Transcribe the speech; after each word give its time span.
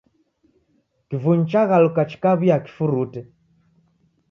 Kivunyu 1.07 1.43
chaghaluka 1.51 2.01
chikaw'uya 2.09 2.57
kifurute 2.65 3.21